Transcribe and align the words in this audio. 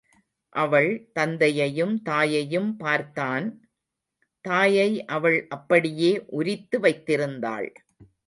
அவள் 0.55 1.11
தந்தையையும் 1.19 2.01
தாயையும் 2.01 2.77
பார்த்தான் 2.77 3.47
தாயை 4.45 5.05
அவள் 5.05 5.45
அப்படியே 5.49 6.11
உரித்து 6.29 6.79
வைத்திருந்தாள். 6.79 7.69